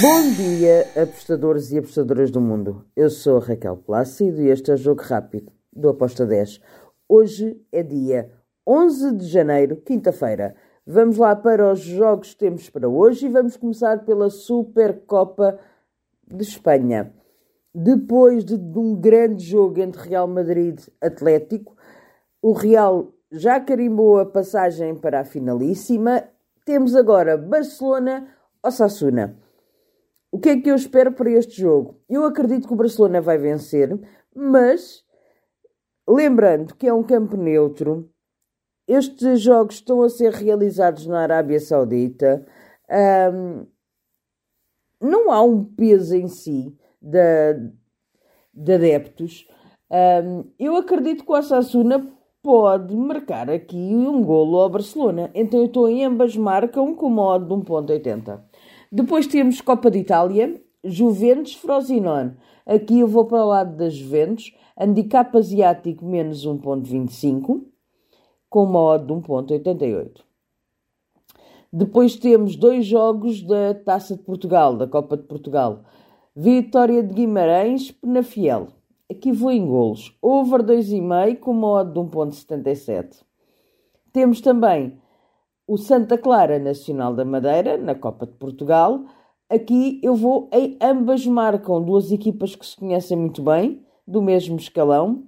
Bom 0.00 0.30
dia, 0.30 0.88
apostadores 1.02 1.70
e 1.70 1.76
apostadoras 1.76 2.30
do 2.30 2.40
mundo. 2.40 2.86
Eu 2.96 3.10
sou 3.10 3.38
Raquel 3.38 3.76
Plácido 3.76 4.40
e 4.40 4.48
este 4.48 4.70
é 4.70 4.74
o 4.74 4.78
Jogo 4.78 5.02
Rápido 5.02 5.52
do 5.70 5.90
Aposta 5.90 6.24
10. 6.24 6.62
Hoje 7.06 7.60
é 7.70 7.82
dia 7.82 8.30
11 8.66 9.16
de 9.16 9.26
janeiro, 9.26 9.76
quinta-feira. 9.76 10.56
Vamos 10.86 11.18
lá 11.18 11.36
para 11.36 11.70
os 11.70 11.80
jogos 11.80 12.30
que 12.30 12.38
temos 12.38 12.70
para 12.70 12.88
hoje 12.88 13.26
e 13.26 13.28
vamos 13.28 13.58
começar 13.58 14.02
pela 14.06 14.30
Supercopa 14.30 15.58
de 16.26 16.42
Espanha. 16.42 17.12
Depois 17.74 18.46
de, 18.46 18.56
de 18.56 18.78
um 18.78 18.94
grande 18.94 19.44
jogo 19.44 19.78
entre 19.78 20.08
Real 20.08 20.26
Madrid 20.26 20.80
e 20.80 21.06
Atlético, 21.06 21.76
o 22.40 22.52
Real 22.52 23.12
já 23.30 23.60
carimbou 23.60 24.18
a 24.18 24.24
passagem 24.24 24.94
para 24.94 25.20
a 25.20 25.24
finalíssima. 25.24 26.24
Temos 26.64 26.96
agora 26.96 27.36
Barcelona-Osasuna. 27.36 29.51
O 30.32 30.38
que 30.38 30.48
é 30.48 30.58
que 30.58 30.70
eu 30.70 30.74
espero 30.74 31.12
para 31.12 31.30
este 31.30 31.60
jogo? 31.60 32.00
Eu 32.08 32.24
acredito 32.24 32.66
que 32.66 32.72
o 32.72 32.76
Barcelona 32.76 33.20
vai 33.20 33.36
vencer, 33.36 34.00
mas 34.34 35.04
lembrando 36.08 36.74
que 36.74 36.88
é 36.88 36.94
um 36.94 37.02
campo 37.02 37.36
neutro, 37.36 38.10
estes 38.88 39.42
jogos 39.42 39.74
estão 39.74 40.00
a 40.00 40.08
ser 40.08 40.32
realizados 40.32 41.06
na 41.06 41.20
Arábia 41.20 41.60
Saudita. 41.60 42.46
Um, 43.30 43.66
não 44.98 45.30
há 45.30 45.42
um 45.42 45.62
peso 45.62 46.16
em 46.16 46.28
si 46.28 46.74
de, 47.00 47.54
de 48.54 48.72
adeptos. 48.72 49.46
Um, 49.90 50.50
eu 50.58 50.76
acredito 50.76 51.26
que 51.26 51.30
o 51.30 51.36
Osasuna 51.36 52.10
pode 52.42 52.96
marcar 52.96 53.50
aqui 53.50 53.76
um 53.76 54.24
golo 54.24 54.58
ao 54.58 54.70
Barcelona. 54.70 55.30
Então 55.34 55.60
eu 55.60 55.66
estou 55.66 55.90
em 55.90 56.06
ambas 56.06 56.34
marcam 56.36 56.94
com 56.94 57.10
modo 57.10 57.54
de 57.54 57.70
1.80. 57.70 58.40
Depois 58.94 59.26
temos 59.26 59.62
Copa 59.62 59.90
de 59.90 60.00
Itália, 60.00 60.62
Juventus 60.84 61.54
Frosinone. 61.54 62.36
Aqui 62.66 63.00
eu 63.00 63.08
vou 63.08 63.24
para 63.24 63.42
o 63.42 63.48
lado 63.48 63.74
das 63.74 63.94
Juventus, 63.94 64.54
handicap 64.78 65.34
asiático 65.34 66.04
menos 66.04 66.46
1.25, 66.46 67.62
com 68.50 68.66
modo 68.66 69.06
de 69.06 69.26
1.88. 69.26 70.20
Depois 71.72 72.16
temos 72.16 72.54
dois 72.54 72.84
jogos 72.84 73.40
da 73.40 73.72
Taça 73.72 74.14
de 74.14 74.22
Portugal, 74.24 74.76
da 74.76 74.86
Copa 74.86 75.16
de 75.16 75.22
Portugal. 75.22 75.84
Vitória 76.36 77.02
de 77.02 77.14
Guimarães, 77.14 77.90
Penafiel. 77.90 78.68
Aqui 79.10 79.32
vou 79.32 79.50
em 79.50 79.66
golos. 79.66 80.14
Over 80.20 80.62
2,5 80.62 81.38
com 81.38 81.54
modo 81.54 81.94
de 81.94 82.10
1.77. 82.14 83.22
Temos 84.12 84.42
também 84.42 85.00
o 85.72 85.78
Santa 85.78 86.18
Clara 86.18 86.58
Nacional 86.58 87.14
da 87.14 87.24
Madeira, 87.24 87.78
na 87.78 87.94
Copa 87.94 88.26
de 88.26 88.32
Portugal. 88.32 89.06
Aqui 89.48 89.98
eu 90.02 90.14
vou 90.14 90.50
em 90.52 90.76
ambas 90.82 91.26
marcam 91.26 91.82
duas 91.82 92.12
equipas 92.12 92.54
que 92.54 92.66
se 92.66 92.76
conhecem 92.76 93.16
muito 93.16 93.40
bem, 93.40 93.82
do 94.06 94.20
mesmo 94.20 94.58
escalão. 94.58 95.24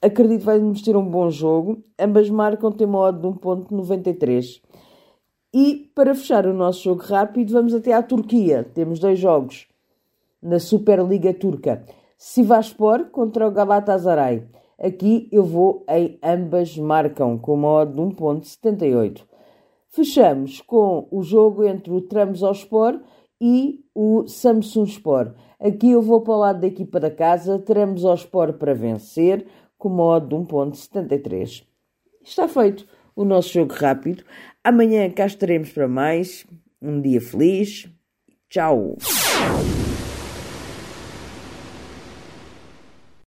Acredito 0.00 0.38
que 0.38 0.46
vai-nos 0.46 0.82
ter 0.82 0.96
um 0.96 1.04
bom 1.04 1.28
jogo. 1.30 1.82
Ambas 1.98 2.30
marcam 2.30 2.70
tem 2.70 2.86
modo 2.86 3.32
de 3.32 3.40
1.93. 3.40 4.62
E 5.52 5.90
para 5.96 6.14
fechar 6.14 6.46
o 6.46 6.54
nosso 6.54 6.84
jogo 6.84 7.02
rápido, 7.02 7.54
vamos 7.54 7.74
até 7.74 7.92
à 7.92 8.04
Turquia. 8.04 8.70
Temos 8.72 9.00
dois 9.00 9.18
jogos 9.18 9.66
na 10.40 10.60
Superliga 10.60 11.34
Turca. 11.34 11.84
Sivaspor 12.16 13.06
contra 13.06 13.48
o 13.48 13.50
Galatasaray. 13.50 14.46
Aqui 14.82 15.28
eu 15.30 15.44
vou 15.44 15.84
em 15.88 16.18
ambas 16.22 16.76
marcam 16.76 17.38
com 17.38 17.56
modo 17.56 17.92
de 17.92 18.16
1.78. 18.16 19.22
Fechamos 19.88 20.60
com 20.60 21.06
o 21.10 21.22
jogo 21.22 21.64
entre 21.64 21.92
o 21.92 22.00
Trabzonspor 22.00 23.00
e 23.40 23.84
o 23.94 24.26
Samsung 24.26 24.84
Sport. 24.84 25.36
Aqui 25.60 25.90
eu 25.90 26.02
vou 26.02 26.22
para 26.22 26.34
o 26.34 26.38
lado 26.38 26.60
da 26.60 26.66
equipa 26.66 26.98
da 26.98 27.10
casa, 27.10 27.58
Trabzonspor 27.58 28.54
para 28.54 28.74
vencer 28.74 29.46
com 29.78 29.88
modo 29.88 30.28
de 30.28 30.52
1.73. 30.52 31.64
Está 32.24 32.48
feito 32.48 32.86
o 33.14 33.24
nosso 33.24 33.52
jogo 33.52 33.74
rápido. 33.74 34.24
Amanhã 34.64 35.08
cá 35.10 35.26
estaremos 35.26 35.70
para 35.70 35.86
mais. 35.86 36.46
Um 36.80 37.00
dia 37.00 37.20
feliz. 37.20 37.88
Tchau! 38.48 38.96